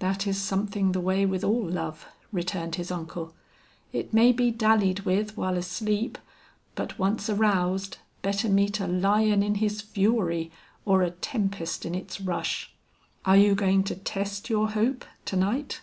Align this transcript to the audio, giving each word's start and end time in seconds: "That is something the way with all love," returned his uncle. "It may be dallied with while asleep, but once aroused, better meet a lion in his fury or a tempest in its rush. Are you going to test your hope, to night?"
"That 0.00 0.26
is 0.26 0.36
something 0.42 0.90
the 0.90 1.00
way 1.00 1.24
with 1.24 1.44
all 1.44 1.62
love," 1.64 2.04
returned 2.32 2.74
his 2.74 2.90
uncle. 2.90 3.34
"It 3.92 4.12
may 4.12 4.32
be 4.32 4.50
dallied 4.50 5.02
with 5.06 5.36
while 5.36 5.56
asleep, 5.56 6.18
but 6.74 6.98
once 6.98 7.30
aroused, 7.30 7.98
better 8.20 8.48
meet 8.48 8.80
a 8.80 8.88
lion 8.88 9.44
in 9.44 9.54
his 9.62 9.80
fury 9.80 10.50
or 10.84 11.02
a 11.04 11.12
tempest 11.12 11.86
in 11.86 11.94
its 11.94 12.20
rush. 12.20 12.72
Are 13.24 13.36
you 13.36 13.54
going 13.54 13.84
to 13.84 13.94
test 13.94 14.50
your 14.50 14.70
hope, 14.72 15.04
to 15.26 15.36
night?" 15.36 15.82